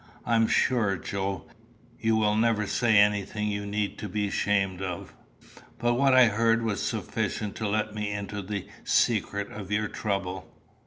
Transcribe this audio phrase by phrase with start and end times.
[0.25, 1.45] I am sure, Joe,
[1.99, 5.13] you will never say anything you need be ashamed of.
[5.77, 10.55] But what I heard was sufficient to let me into the secret of your trouble.